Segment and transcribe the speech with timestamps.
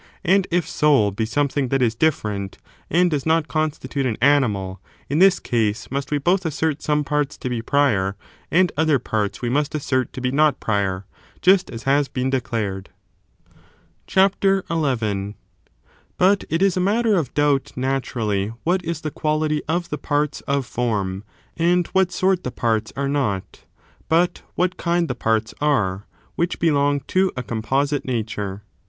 [0.23, 2.55] And if soul be something that is difiFerent,
[2.89, 7.03] and does not con stitute an animal, in this case must we both assert some
[7.03, 8.15] parts to be prior,
[8.49, 11.05] and other parts we must assert to be not prior,
[11.43, 12.89] just as has been declared.
[14.07, 14.79] CHAPTER XI.2 J I.
[14.79, 15.37] What sort
[16.39, 19.99] BuT it is a matter of doubt, naturally, what is fom^or^Sthef *^® quality of the
[19.99, 21.23] parts of form,
[21.55, 23.65] and what sort of what is com the parts are not,
[24.09, 28.63] but what kind the parts are, Song^tth which belong to a composite nature.